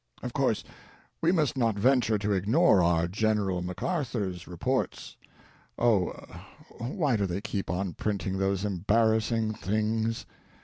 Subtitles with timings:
[0.23, 0.63] Of course,
[1.21, 5.15] we must not venture to ignore our General Mac Arthur's reports—
[5.77, 6.07] oh,
[6.79, 10.25] why do they keep on printing those embar rassing things